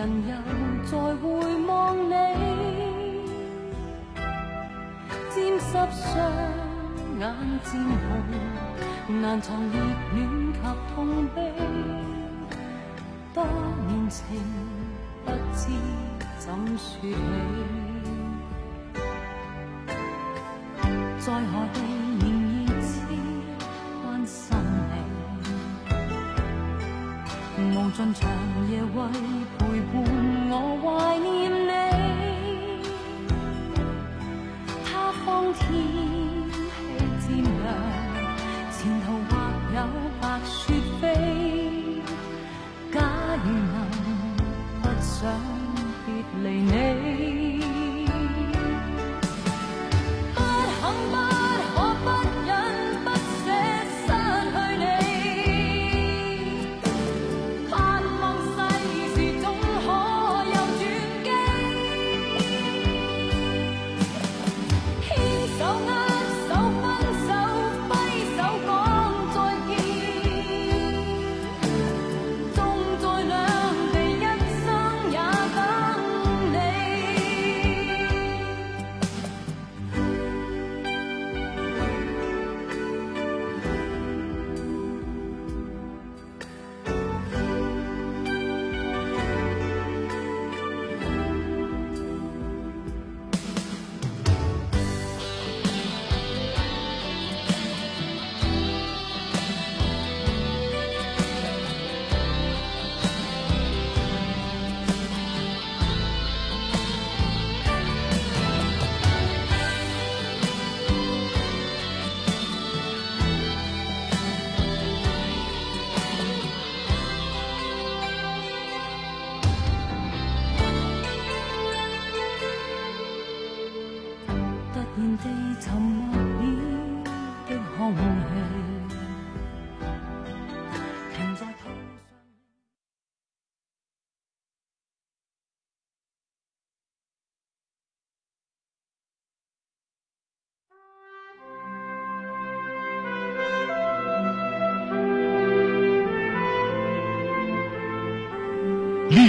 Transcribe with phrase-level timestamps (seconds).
[0.00, 0.32] 人又
[0.86, 1.28] 再回
[1.66, 2.10] 望你，
[5.28, 6.08] 沾湿双
[7.18, 7.22] 眼
[7.64, 9.74] 渐红，难藏热
[10.14, 10.18] 恋
[10.54, 10.58] 及
[10.94, 10.96] 痛
[11.34, 11.38] 悲。
[13.34, 13.44] 多
[13.88, 14.24] 年情，
[15.26, 15.68] 不知
[16.38, 16.48] 怎
[16.78, 17.14] 说起。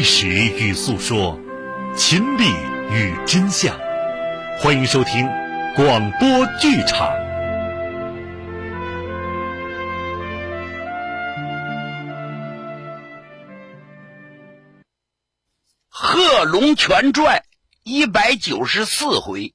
[0.01, 1.39] 历史与诉说，
[1.95, 2.50] 情理
[2.89, 3.80] 与真相。
[4.57, 5.27] 欢迎收听
[5.75, 7.07] 广播剧场。
[15.88, 17.38] 《贺龙全传》
[17.83, 19.53] 一百九十四回，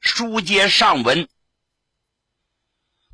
[0.00, 1.26] 书接上文。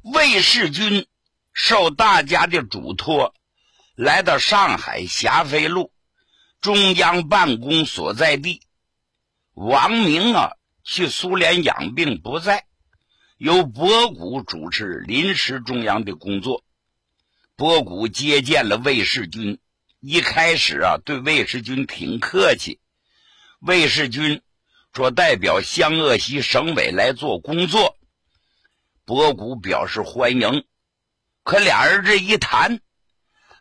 [0.03, 1.07] 魏世军
[1.53, 3.33] 受大家的嘱托，
[3.95, 5.93] 来到上海霞飞路
[6.61, 8.63] 中央办公所在地。
[9.55, 10.53] 王明啊，
[10.83, 12.67] 去苏联养病不在，
[13.37, 16.65] 由博古主持临时中央的工作。
[17.57, 19.59] 博古接见了魏世军，
[20.01, 22.81] 一开始啊，对魏世军挺客气。
[23.61, 24.43] 魏世军
[24.93, 27.97] 说代表湘鄂西省委来做工作，
[29.05, 30.65] 博古表示欢迎。
[31.43, 32.81] 可俩人这一谈，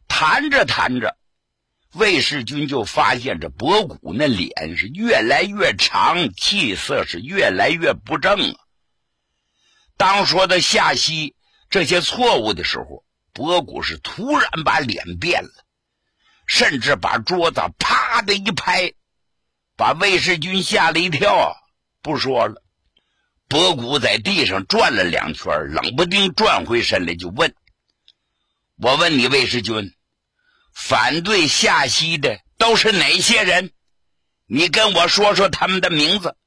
[0.08, 1.17] 谈着谈着，
[1.98, 8.60] 魏世军就发现这博古那脸是越来越长，气色是越来越不正啊。
[9.98, 11.36] 当说到夏西
[11.72, 15.66] 这些错误的时候，博古是突然把脸变了，
[16.46, 18.94] 甚至把桌子啪的一拍，
[19.76, 21.56] 把魏世军吓了一跳！
[22.04, 22.62] 不说了，
[23.48, 27.56] 博古在地上转了两圈，冷不丁转回身来就问
[28.78, 29.94] ：“我问你，魏世军，
[30.80, 33.72] 反对夏西的都是哪些人？
[34.46, 36.38] 你跟我说说他们的名字。”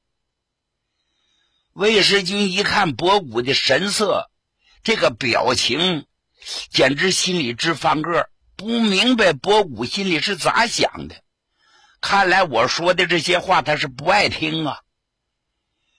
[1.73, 4.31] 魏世军一看博古的神色，
[4.83, 6.05] 这个表情，
[6.69, 11.15] 简直心里直翻个，不明白博古心里是咋想的。
[11.99, 14.79] 看来我说的这些话他是不爱听啊。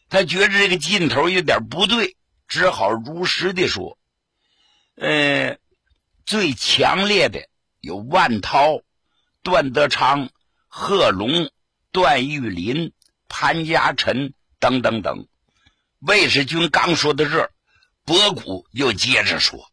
[0.08, 2.16] 他觉着这个劲头有点不对，
[2.48, 3.98] 只好如实的说
[4.96, 5.58] ：“呃，
[6.24, 7.46] 最强烈的
[7.82, 8.80] 有万涛、
[9.42, 10.30] 段德昌、
[10.66, 11.50] 贺龙、
[11.90, 12.94] 段玉林、
[13.28, 15.28] 潘家臣等等等。”
[16.00, 17.52] 魏世军刚说到这儿，
[18.04, 19.70] 博古又接着说：“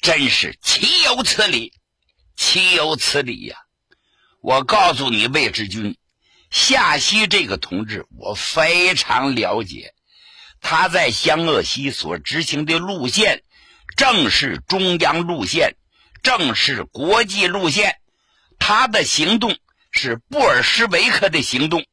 [0.00, 1.74] 真是岂有此理，
[2.36, 3.56] 岂有此理呀！
[4.40, 5.98] 我告诉你，魏世军，
[6.50, 9.92] 夏曦这个同志，我非常了解。
[10.62, 13.44] 他在湘鄂西所执行的路线，
[13.96, 15.76] 正是中央路线，
[16.22, 17.96] 正是国际路线。
[18.58, 19.56] 他的行动
[19.90, 21.84] 是布尔什维克的行动。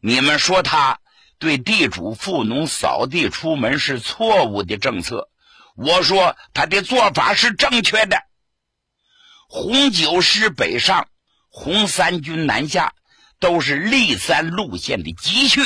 [0.00, 1.00] 你们说他
[1.38, 5.28] 对地主富农扫地出门是错误的政策，
[5.74, 8.22] 我说他的做法是正确的。
[9.48, 11.08] 红九师北上，
[11.48, 12.94] 红三军南下，
[13.40, 15.62] 都是立三路线的急去。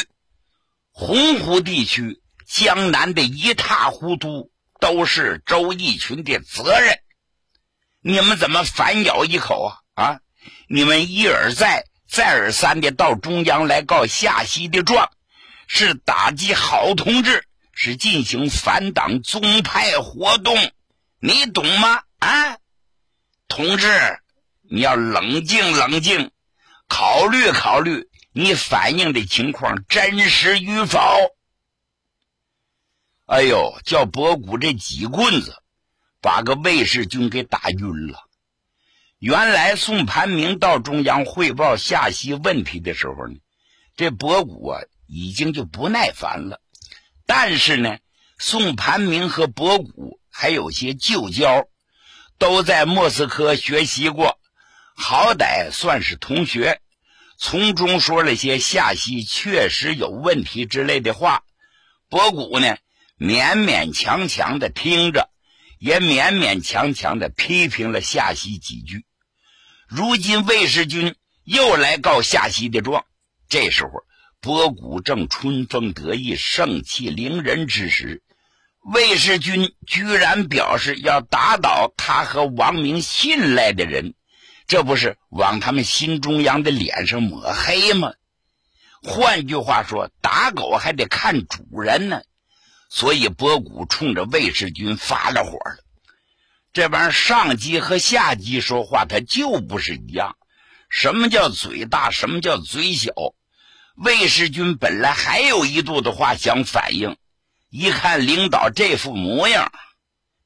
[0.92, 6.99] 洪湖地区、江南的一塌糊涂，都是周逸群的责任。
[8.02, 9.64] 你们怎么反咬一口
[9.95, 10.02] 啊？
[10.02, 10.21] 啊！
[10.69, 15.11] 你们一而再、再而三的到中央来告夏曦的状，
[15.66, 20.57] 是打击好同志，是进行反党宗派活动，
[21.19, 22.02] 你懂吗？
[22.21, 22.57] 啊，
[23.49, 24.21] 同志，
[24.62, 26.30] 你要冷静冷静，
[26.88, 30.99] 考虑考虑你反映的情况真实与否。
[33.26, 35.60] 哎呦，叫博古这几棍子。
[36.21, 38.19] 把个卫士军给打晕了。
[39.19, 43.35] 原来宋盘明到中央汇报夏曦问题的时候呢，
[43.97, 46.61] 这博古啊已经就不耐烦了。
[47.27, 47.99] 但是呢，
[48.39, 51.69] 宋盘明和博古还有些旧交，
[52.39, 54.39] 都在莫斯科学习过，
[54.97, 56.81] 好歹算是同学。
[57.39, 61.43] 从中说了些夏曦确实有问题之类的话，
[62.11, 62.77] 博古呢
[63.19, 65.29] 勉勉强强的听着。
[65.80, 69.06] 也勉勉强强的批评了夏曦几句。
[69.88, 73.06] 如今魏世军又来告夏曦的状，
[73.49, 73.90] 这时候
[74.40, 78.22] 博古正春风得意、盛气凌人之时，
[78.82, 84.12] 魏世军居然表示要打倒他和王明信赖的人，
[84.66, 88.12] 这不是往他们新中央的脸上抹黑吗？
[89.02, 92.20] 换句话说，打狗还得看主人呢。
[92.92, 95.78] 所以，博古冲着魏士军发了火了。
[96.73, 100.37] 这玩意儿，上级和下级说话，他就不是一样。
[100.88, 102.11] 什么叫嘴大？
[102.11, 103.12] 什么叫嘴小？
[103.94, 107.16] 魏士军本来还有一肚子话想反映，
[107.70, 109.73] 一看领导这副模样，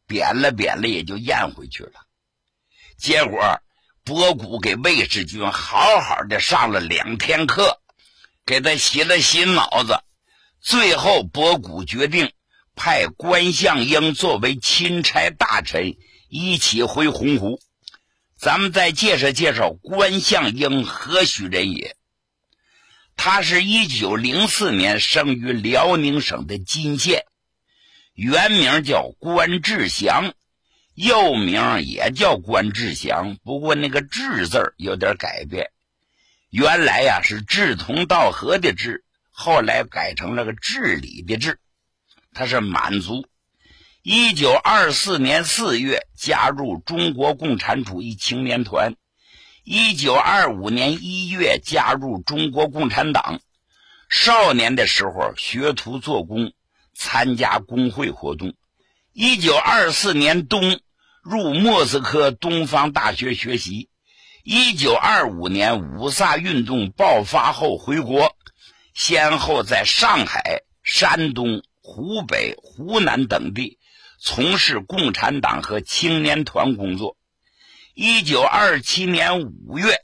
[0.07, 1.93] 扁了扁了，也就咽回去了。
[2.99, 3.63] 结果，
[4.05, 7.81] 博古给魏士军好好的上了两天课，
[8.45, 9.99] 给他洗了洗脑子。
[10.67, 12.33] 最后，博古决定
[12.75, 15.95] 派关向英作为钦差大臣
[16.31, 17.61] 一起回洪湖。
[18.39, 21.97] 咱们再介绍介绍关向英何许人也？
[23.15, 27.27] 他是一九零四年生于辽宁省的金县，
[28.15, 30.33] 原名叫关志祥，
[30.95, 35.71] 又名也叫关志祥，不过那个“志”字有点改变。
[36.49, 39.04] 原来呀是志同道合的“志”。
[39.37, 41.59] 后来改成了个治理的治，
[42.33, 43.27] 他是满族。
[44.01, 48.95] 一九二四年四月加入中国共产主义青年团，
[49.65, 53.41] 一九二五年一月加入中国共产党。
[54.09, 56.53] 少年的时候学徒做工，
[56.95, 58.55] 参加工会活动。
[59.13, 60.81] 一九二四年冬
[61.25, 63.89] 入莫斯科东方大学学习。
[64.45, 68.37] 一九二五年五卅运动爆发后回国。
[68.95, 73.79] 先后在上海、山东、湖北、湖南等地
[74.21, 77.17] 从事共产党和青年团工作。
[77.93, 80.01] 一九二七年五月，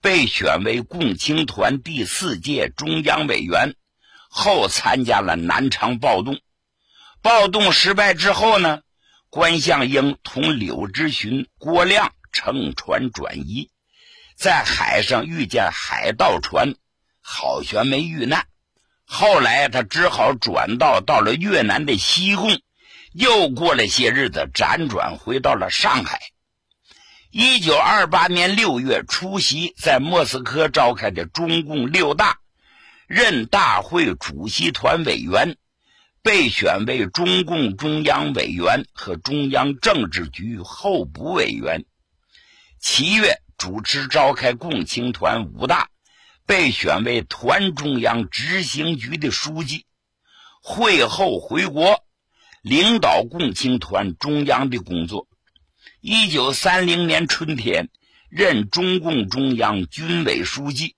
[0.00, 3.74] 被选为共青团第四届中央委员，
[4.30, 6.40] 后参加了南昌暴动。
[7.20, 8.80] 暴动失败之后呢，
[9.28, 13.70] 关向英同柳之寻、郭亮乘船转移，
[14.34, 16.74] 在海上遇见海盗船。
[17.32, 18.44] 好悬没遇难，
[19.04, 22.60] 后来他只好转道到了越南的西贡，
[23.12, 26.20] 又过了些日子，辗转回到了上海。
[27.30, 32.38] 一九二八年六月，出席在莫斯科召开的中共六大，
[33.06, 35.56] 任大会主席团委员，
[36.24, 41.84] 被选为中共中央委员和中央政治局候补委员。
[42.80, 45.88] 七月，主持召开共青团五大。
[46.50, 49.86] 被选为团中央执行局的书记，
[50.60, 52.02] 会后回国，
[52.60, 55.28] 领导共青团中央的工作。
[56.00, 57.88] 一九三零年春天，
[58.28, 60.96] 任中共中央军委书记。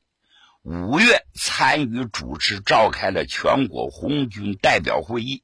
[0.62, 5.42] 五月参与主持召开了全国红军代表会议。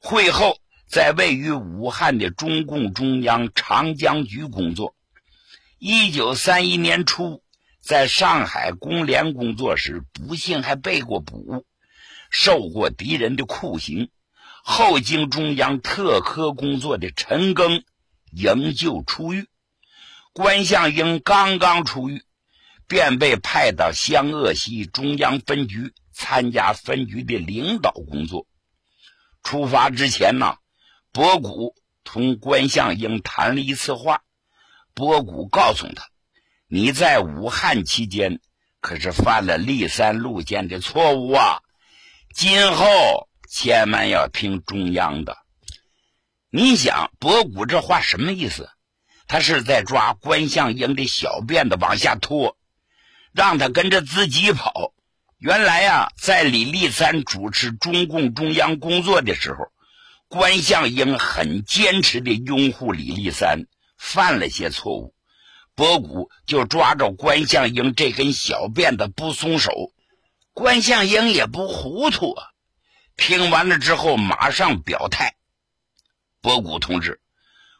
[0.00, 0.56] 会后，
[0.88, 4.94] 在位于武汉的中共中央长江局工作。
[5.80, 7.41] 一九三一年初。
[7.82, 11.66] 在上海工联工作时，不幸还被过捕，
[12.30, 14.08] 受过敌人的酷刑。
[14.64, 17.82] 后经中央特科工作的陈赓
[18.30, 19.48] 营救出狱。
[20.32, 22.22] 关向英刚刚出狱，
[22.86, 28.46] 便被派到湘鄂西中央分局参加分局的领导工作。
[29.42, 30.56] 出发之前呢，
[31.10, 31.74] 博古
[32.04, 34.22] 同关向英谈了一次话。
[34.94, 36.08] 博古告诉他
[36.74, 38.40] ：“你在武汉期间
[38.80, 41.58] 可是犯了立三路线的错误啊！
[42.34, 45.36] 今后千万要听中央的。”
[46.48, 48.70] 你想，博古这话什么意思？
[49.26, 52.56] 他是在抓关向英的小辫子往下拖，
[53.34, 54.94] 让他跟着自己跑。
[55.36, 59.58] 原来呀，在李立三主持中共中央工作的时候，
[60.26, 63.66] 关向英很坚持的拥护李立三。
[63.98, 65.14] 犯了些错误，
[65.74, 69.92] 博古就抓着关向英这根小辫子不松手。
[70.52, 72.44] 关向英也不糊涂啊，
[73.16, 75.34] 听完了之后马上表态
[76.42, 77.20] ：“博古同志，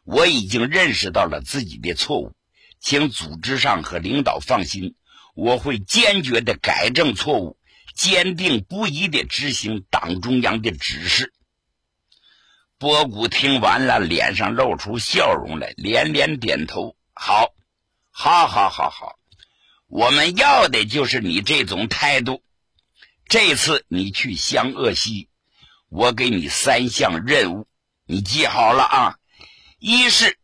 [0.05, 2.33] 我已经认识到了自己的错误，
[2.79, 4.95] 请组织上和领导放心，
[5.35, 7.57] 我会坚决的改正错误，
[7.93, 11.31] 坚定不移的执行党中央的指示。”
[12.79, 17.53] 博古听完了，脸上露出笑容来，连连点头：“好，
[18.15, 19.17] 好，好，好，好！
[19.87, 22.43] 我们要的就是你这种态度。
[23.27, 25.29] 这次你去湘鄂西，
[25.89, 27.67] 我给你三项任务，
[28.05, 29.15] 你记好了啊！
[29.79, 30.37] 一是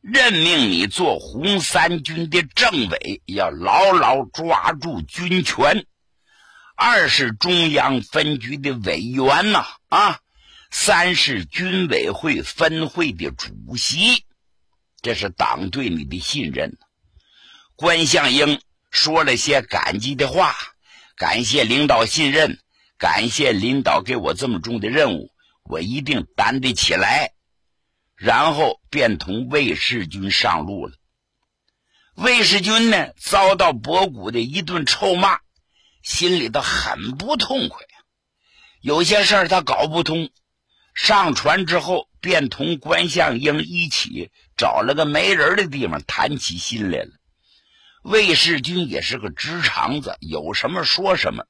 [0.00, 5.82] 任命你做红三军的政委，要牢牢抓住军权；
[6.76, 10.20] 二是中央分局的委员呐，啊！”
[10.70, 14.24] 三是军委会分会的主席，
[15.02, 16.78] 这是党对你的信任。
[17.80, 18.60] 关向英
[18.90, 20.54] 说了些感激的话，
[21.16, 22.58] 感谢领导信任，
[22.98, 25.30] 感谢领导给我这么重的任务，
[25.64, 27.32] 我一定担得起来。
[28.16, 30.92] 然后便同魏世军上路了。
[32.16, 35.38] 魏世军呢，遭到博古的一顿臭骂，
[36.02, 37.78] 心里头很不痛快
[38.82, 40.28] 有些事儿他搞不通。
[40.92, 47.12] 上船之后，便同关向英一起找了个没人的地方谈起心来了。
[48.02, 51.46] 魏世军也是个直肠子，有什么说什么。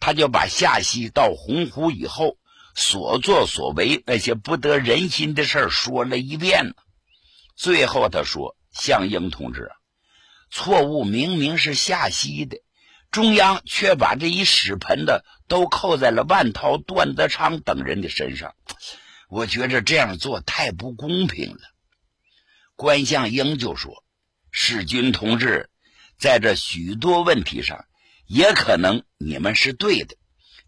[0.00, 2.38] 他就把夏曦到洪湖以后
[2.74, 6.74] 所作所为那些不得人心的事说了一遍
[7.54, 9.70] 最后他说：“向英同志，
[10.50, 12.56] 错误明明是夏曦的。”
[13.10, 18.54] 中央却把这一屎盆子都扣在了万涛、段德昌等人的身上，
[19.28, 21.60] 我觉着这样做太不公平了。
[22.76, 24.04] 关向英就说
[24.50, 25.70] ：“世军同志，
[26.18, 27.84] 在这许多问题上，
[28.26, 30.16] 也可能你们是对的，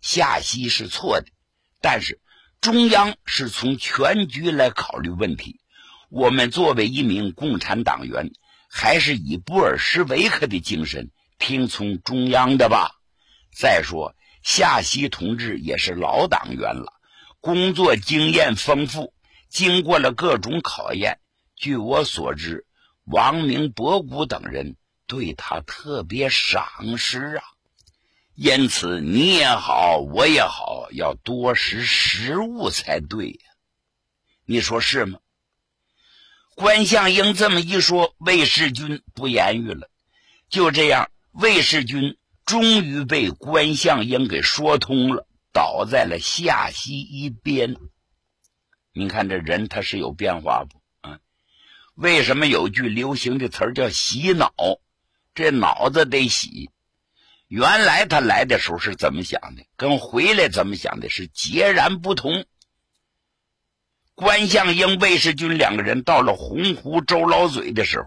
[0.01, 1.27] 夏曦是错的，
[1.81, 2.21] 但是
[2.61, 5.61] 中央是从全局来考虑问题。
[6.11, 8.33] 我们作为一名共产党员，
[8.71, 12.93] 还是以布尔什维克的精神。”听从中央的吧。
[13.59, 14.15] 再说，
[14.45, 16.93] 夏曦同志也是老党员了，
[17.41, 19.13] 工作经验丰富，
[19.49, 21.19] 经过了各种考验。
[21.57, 22.65] 据我所知，
[23.05, 27.45] 王明、博古等人对他特别赏识啊。
[28.35, 33.41] 因此，你也好，我也好，要多识时务才对呀。
[34.45, 35.19] 你说是吗？
[36.55, 39.91] 关向英这么一说，魏世军不言语了。
[40.49, 41.11] 就这样。
[41.31, 47.77] 魏世军终于被关向英给说通了，倒在了下西一边。
[48.93, 50.82] 你看这人他是有变化不？
[51.95, 54.53] 为什么有句流行的词叫洗脑？
[55.35, 56.71] 这脑子得洗。
[57.49, 62.47] 原来他来的时候是怎么想的，跟回来怎么想的是截然不同。
[64.15, 68.07] 关向英、魏世军两个人到了洪湖周老嘴的时候。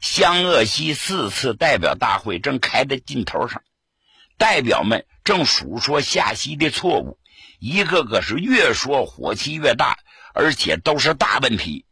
[0.00, 3.62] 湘鄂西四次代表大会正开在劲头上，
[4.36, 7.18] 代表们正数说夏曦的错误，
[7.58, 9.96] 一个个是越说火气越大，
[10.34, 11.86] 而且都是大问题，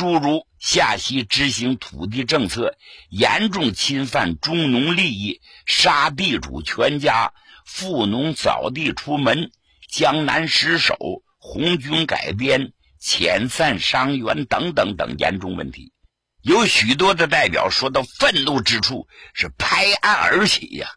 [0.00, 2.78] 诸如夏曦执行土地政策
[3.10, 7.34] 严重侵犯中农利益，杀地主全家，
[7.66, 9.50] 富农扫地出门，
[9.90, 10.96] 江南失守，
[11.36, 15.92] 红军改编，遣散伤员等等等严重问题。
[16.40, 20.88] 有许多的代表说到愤怒之处是拍案而起呀，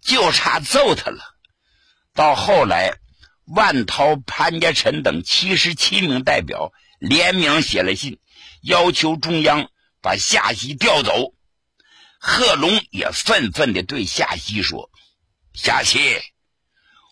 [0.00, 1.22] 就差揍他了。
[2.12, 2.94] 到后来，
[3.46, 8.18] 万涛、潘家臣等七十七名代表联名写了信，
[8.62, 9.68] 要求中央
[10.00, 11.34] 把夏曦调走。
[12.18, 14.90] 贺龙也愤愤地对夏曦说
[15.52, 15.98] ：“夏曦，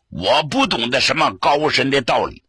[0.09, 2.45] 我不懂得什么高深的道理，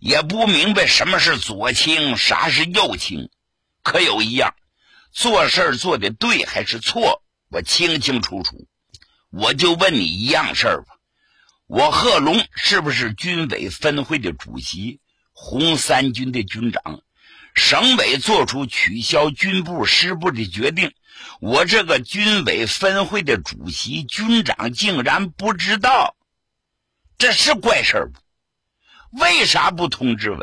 [0.00, 3.30] 也不明白什么是左倾，啥是右倾。”
[3.84, 4.54] 可有一样，
[5.12, 8.66] 做事做的对还是错，我清清楚楚。
[9.30, 10.96] 我就问你一样事儿吧，
[11.66, 15.00] 我贺龙是不是军委分会的主席，
[15.32, 17.02] 红三军的军长？
[17.58, 20.94] 省委做出取消军部师部的决定，
[21.40, 26.16] 我这个军委分会的主席、军长竟然不知道，
[27.18, 28.20] 这是怪事儿不？
[29.20, 30.38] 为啥不通知我？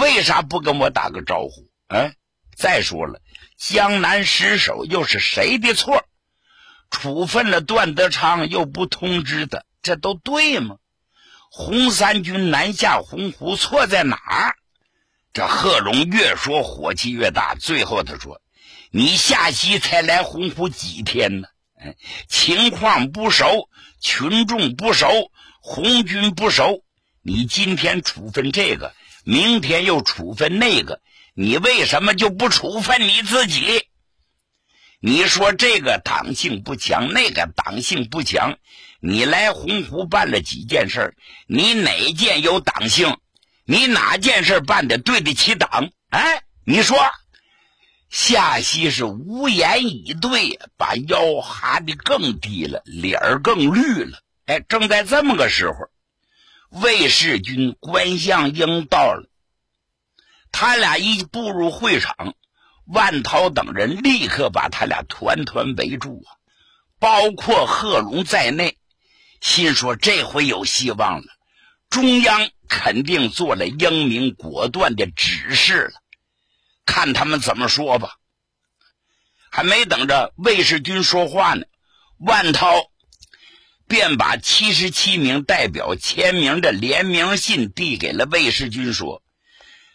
[0.00, 1.68] 为啥不跟我打个招呼？
[1.88, 2.14] 哎，
[2.56, 3.20] 再说了，
[3.56, 6.04] 江南失守又是谁的错？
[6.90, 10.76] 处分了段德昌又不通知他，这都对吗？
[11.50, 14.56] 红三军南下洪湖，错在哪儿？
[15.34, 18.40] 这贺龙越说火气越大，最后他说
[18.92, 21.48] ：“你下西才来洪湖几天呢？
[22.28, 23.68] 情况不熟，
[24.00, 26.84] 群众不熟，红军不熟。
[27.20, 28.94] 你今天处分这个，
[29.24, 31.00] 明天又处分那个，
[31.34, 33.88] 你为什么就不处分你自己？”
[35.02, 38.56] 你说这个党性不强，那个党性不强，
[39.00, 41.16] 你来洪湖办了几件事
[41.48, 43.16] 你哪件有党性？
[43.66, 45.90] 你哪件事办的对得起党？
[46.10, 46.98] 哎，你说，
[48.10, 54.20] 夏曦是无言以对，把腰哈的更低了，脸儿更绿了。
[54.46, 55.74] 哎，正在这么个时候，
[56.82, 59.30] 魏世军、关向英到了，
[60.52, 62.34] 他俩一步入会场。
[62.86, 66.36] 万涛等人立刻把他俩团团围住啊，
[66.98, 68.76] 包括贺龙在内，
[69.40, 71.26] 心说这回有希望了，
[71.94, 76.00] 中央肯定做了英明果断的指示了，
[76.84, 78.16] 看他们怎么说吧。
[79.48, 81.66] 还没等着魏世军说话呢，
[82.18, 82.90] 万涛
[83.86, 89.22] 便把七十七名代表签名的联名信递给了魏世军，说：“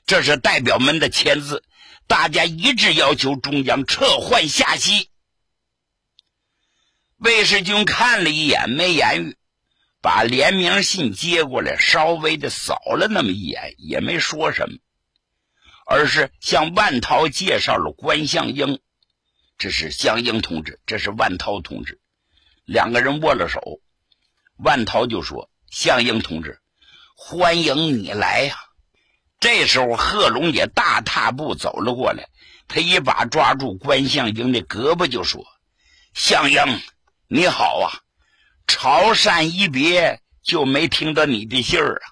[0.08, 1.66] 这是代表们的签字。”
[2.08, 5.10] 大家一致要求中央撤换夏曦。
[7.18, 9.38] 魏世军看了一眼，没言语，
[10.02, 14.78] 把联名信接过来，稍微的扫了那么一眼，也没说什么，
[15.86, 18.80] 而是向万涛介绍了关向英。
[19.58, 22.00] 这是向英同志，这是万涛同志，
[22.64, 23.82] 两个人握了手。
[24.56, 26.62] 万涛就说：“向英同志，
[27.16, 28.56] 欢迎你来呀。”
[29.42, 32.30] 这时候，贺龙也大踏步走了过来，
[32.70, 35.46] 他一把抓住关向英的胳膊，就说
[36.14, 36.62] ：“向英，
[37.28, 38.00] 你好啊！
[38.70, 42.06] 潮汕一别，就没听到你的信儿啊。”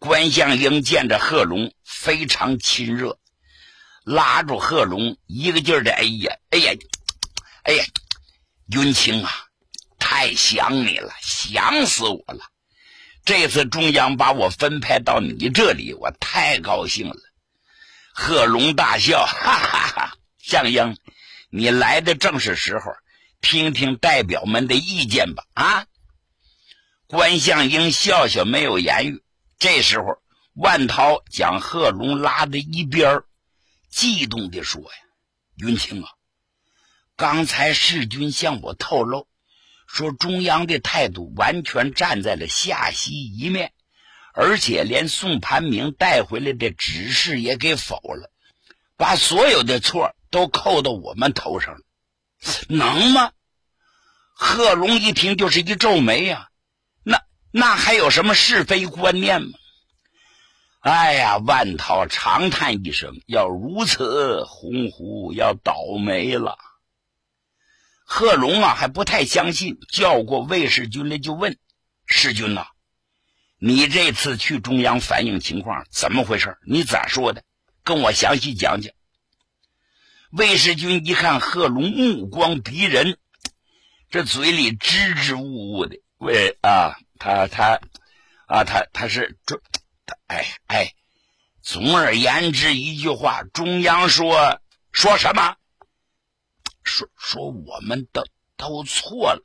[0.00, 3.18] 关向英见着贺龙，非常亲热，
[4.02, 6.72] 拉住贺龙，一个劲儿的：“哎呀，哎呀，
[7.64, 7.84] 哎呀，
[8.66, 9.30] 云清啊，
[9.98, 12.40] 太想你了，想死我了。”
[13.24, 17.16] 这次中央把我分派到你这里，我太高兴了。
[18.14, 20.16] 贺龙大笑，哈哈哈！
[20.38, 20.96] 向英，
[21.50, 22.92] 你来的正是时候，
[23.40, 25.44] 听听代表们的意见吧。
[25.54, 25.86] 啊！
[27.06, 29.22] 关向英笑笑，没有言语。
[29.58, 30.18] 这时候，
[30.54, 33.22] 万涛将贺龙拉在一边，
[33.90, 34.88] 激动地说：“呀，
[35.56, 36.08] 云清啊，
[37.14, 39.28] 刚才世军向我透露。”
[39.86, 43.72] 说中央的态度完全站在了夏曦一面，
[44.34, 48.32] 而且连宋盘明带回来的指示也给否了，
[48.96, 51.80] 把所有的错都扣到我们头上了，
[52.68, 53.32] 能吗？
[54.38, 56.48] 贺龙一听就是一皱眉呀，
[57.02, 59.48] 那那还有什么是非观念吗？
[60.80, 66.58] 哎呀，万涛长叹一声，要如此，洪湖要倒霉了。
[68.04, 71.56] 贺龙啊，还不太相信，叫过魏士军来就问
[72.06, 72.68] ：“世军呐，
[73.58, 76.56] 你这次去中央反映情况怎么回事？
[76.66, 77.42] 你咋说的？
[77.82, 78.92] 跟我详细讲讲。”
[80.36, 83.16] 魏世军一看贺龙目光逼人，
[84.10, 87.80] 这嘴里支支吾吾的，喂啊，他他
[88.46, 89.58] 啊，他他是中，
[90.26, 90.92] 哎哎，
[91.62, 94.60] 总而言之一句话，中央说
[94.92, 95.56] 说什么？
[96.84, 98.22] 说说我们都
[98.58, 99.42] 都错了，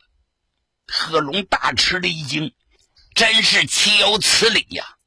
[0.88, 2.54] 贺龙大吃了一惊，
[3.16, 4.98] 真是岂有此理呀！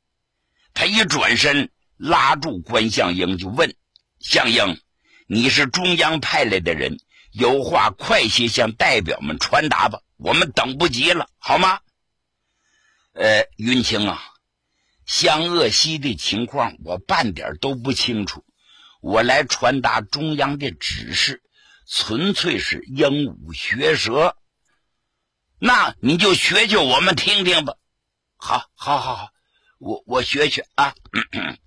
[0.73, 3.77] 他一转身拉住关向英，就问
[4.19, 4.81] ：“向英，
[5.27, 6.99] 你是中央派来的人，
[7.33, 11.81] 有话快些向代表们传达吧，我们等不及了，好吗？”
[13.15, 14.21] 呃，云清啊，
[15.07, 18.45] 湘鄂西的情况我半点都不清楚，
[19.01, 21.43] 我来传达中央的指示。
[21.87, 24.39] 纯粹是鹦鹉学舌，
[25.59, 27.75] 那你就学学我们听听吧。
[28.37, 29.29] 好，好，好，好，
[29.79, 30.95] 我我学学啊。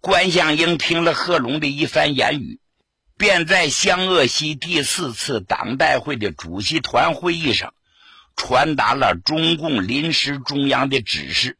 [0.00, 2.58] 关向英听了贺龙的一番言语，
[3.18, 7.74] 便在湘鄂西第四次党代会的主席团会议上，
[8.34, 11.58] 传达了中共临时中央的指示，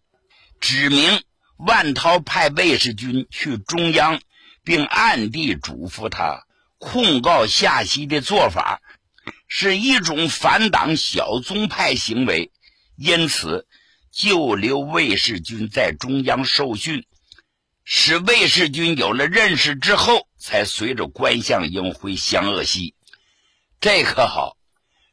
[0.58, 1.20] 指明
[1.58, 4.22] 万涛派卫士军去中央，
[4.64, 6.46] 并暗地嘱咐他
[6.78, 8.80] 控告夏曦的做法
[9.48, 12.50] 是一种反党小宗派行为，
[12.96, 13.66] 因此
[14.10, 17.04] 就留卫士军在中央受训。
[17.92, 22.94] 使魏世军有了认识之后，才随着关向英回湘鄂西。
[23.80, 24.56] 这可好，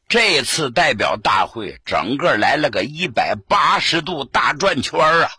[0.07, 5.31] 这次代表大会整个来了个一百八十度大转圈啊！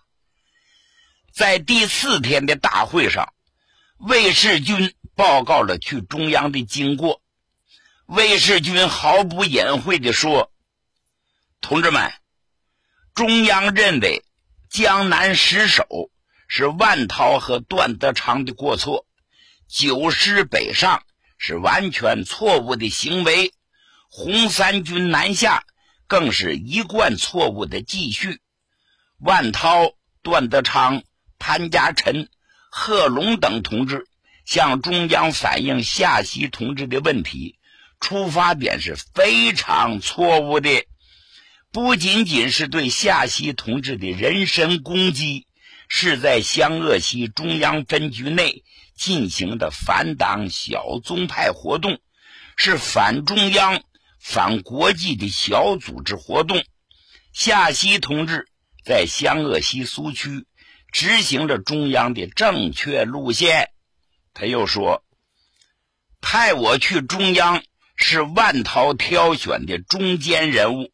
[1.32, 3.32] 在第四天的大会上，
[3.98, 7.22] 魏世军报告了去中央的经过。
[8.06, 10.50] 魏世军毫不隐晦地说
[11.62, 12.12] ：“同志们，
[13.14, 14.24] 中央认为
[14.68, 15.86] 江南失守。”
[16.48, 19.06] 是万涛和段德昌的过错，
[19.68, 21.02] 九师北上
[21.36, 23.52] 是完全错误的行为，
[24.08, 25.64] 红三军南下
[26.06, 28.40] 更是一贯错误的继续。
[29.18, 31.02] 万涛、段德昌、
[31.38, 32.30] 潘家辰、
[32.70, 34.06] 贺龙等同志
[34.46, 37.58] 向中央反映夏曦同志的问题，
[38.00, 40.86] 出发点是非常错误的，
[41.72, 45.46] 不仅仅是对夏曦同志的人身攻击。
[45.88, 48.62] 是在湘鄂西中央分局内
[48.94, 51.98] 进行的反党小宗派活动，
[52.56, 53.82] 是反中央、
[54.20, 56.62] 反国际的小组织活动。
[57.32, 58.46] 夏曦同志
[58.84, 60.46] 在湘鄂西苏区
[60.92, 63.70] 执行着中央的正确路线。
[64.34, 65.04] 他又说
[66.20, 67.62] ：“派我去中央
[67.96, 70.92] 是万涛挑选的中间人物，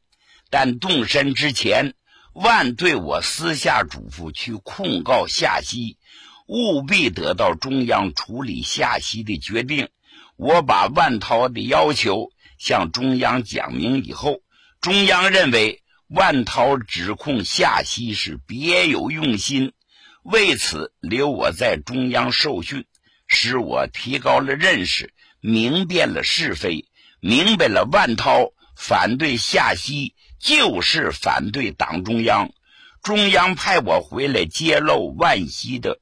[0.50, 1.94] 但动身之前。”
[2.34, 5.98] 万对我私下嘱咐去控告夏曦，
[6.48, 9.88] 务必得到中央处理夏曦的决定。
[10.36, 14.40] 我把万涛的要求向中央讲明以后，
[14.80, 19.72] 中央认为万涛指控夏曦是别有用心，
[20.24, 22.84] 为此留我在中央受训，
[23.28, 26.88] 使我提高了认识，明辨了是非，
[27.20, 30.16] 明白了万涛反对夏曦。
[30.44, 32.50] 就是反对党中央，
[33.02, 36.00] 中央派我回来揭露万熙的，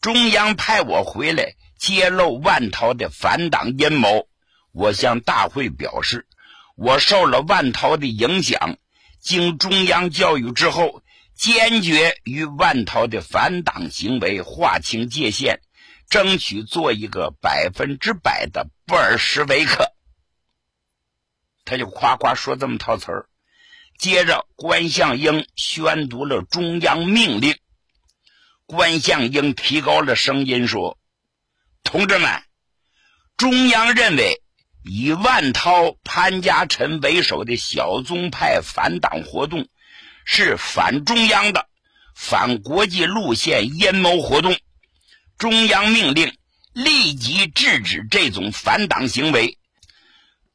[0.00, 4.26] 中央派我回来揭露万涛的反党阴谋。
[4.72, 6.26] 我向大会表示，
[6.76, 8.78] 我受了万涛的影响，
[9.20, 11.02] 经中央教育之后，
[11.34, 15.60] 坚决与万涛的反党行为划清界限，
[16.08, 19.92] 争取做一个百分之百的布尔什维克。
[21.66, 23.26] 他就夸夸说这么套词儿，
[23.98, 27.58] 接着关向英宣读了中央命令。
[28.66, 30.96] 关向英提高了声音说
[31.82, 32.42] ：“同志们，
[33.36, 34.40] 中央认为
[34.84, 39.68] 以万涛、潘家辰为首的小宗派反党活动
[40.24, 41.68] 是反中央的、
[42.14, 44.56] 反国际路线阴谋活动。
[45.36, 46.32] 中央命令
[46.72, 49.58] 立即制止这种反党行为。”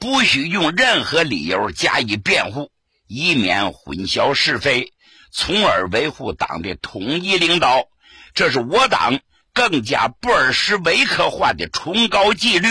[0.02, 2.72] 不许用任何理由加以辩护，
[3.06, 4.94] 以免混淆是非，
[5.32, 7.86] 从而维护党的统一领导。
[8.34, 9.20] 这是我党
[9.54, 12.70] 更加布尔什维克化的崇高纪律。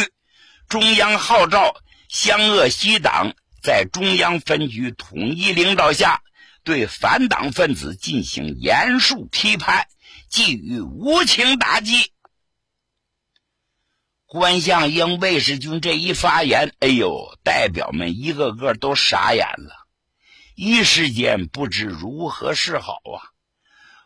[0.69, 1.77] 中央号召
[2.09, 6.23] 湘鄂西党在中央分局统一领导下，
[6.65, 9.87] 对反党分子进行严肃批判，
[10.33, 12.11] 给予无情打击。
[14.33, 19.75] 关向英、卫士军这一发言，哎呦，代表们一个个都傻眼了，
[20.55, 23.35] 一时间不知如何是好啊！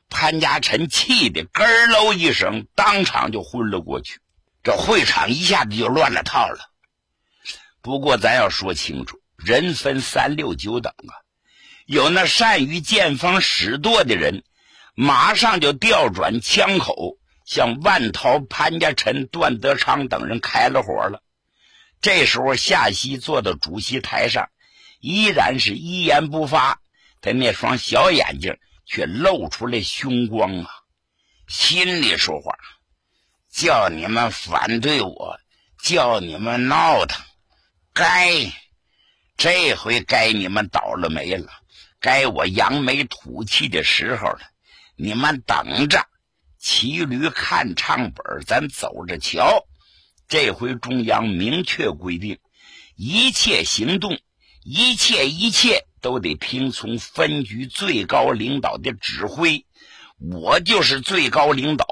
[0.09, 4.19] 潘家琛气得咯喽一声，当场就昏了过去。
[4.63, 6.71] 这会场一下子就乱了套了。
[7.83, 11.21] 不过咱要说清楚，人分三六九等啊，
[11.85, 14.43] 有那善于见风使舵的人，
[14.95, 17.19] 马上就调转枪口。
[17.45, 21.23] 向万涛、潘家琛、段德昌等人开了火了。
[22.01, 24.51] 这时候，夏曦坐到主席台上，
[25.01, 26.81] 依然是一言不发，
[27.21, 30.71] 他那双小眼睛却露出了凶光啊！
[31.47, 32.55] 心里说话
[33.53, 35.39] ：“叫你们反对我，
[35.83, 37.23] 叫你们闹腾，
[37.93, 38.51] 该
[39.37, 41.53] 这回该你们倒了霉了，
[42.01, 44.41] 该我扬眉吐气的时候了，
[44.97, 46.07] 你们等着。”
[46.65, 49.67] 骑驴看唱本，咱走着瞧。
[50.29, 52.39] 这回中央明确规定，
[52.97, 54.19] 一切行动，
[54.65, 59.67] 一切一切都得听从分局最高领导的指挥，
[60.19, 61.87] 我就是最高领导，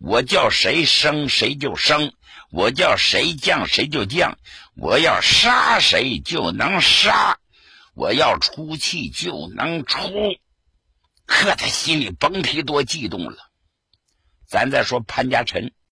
[0.00, 2.12] 我叫谁升谁就升，
[2.50, 4.36] 我叫谁降谁就降，
[4.74, 7.38] 我要杀谁就能杀，
[7.94, 10.00] 我要出气就能出。
[11.26, 13.45] 可他心里甭提多激动了。
[14.46, 15.72] 咱再说潘家辰，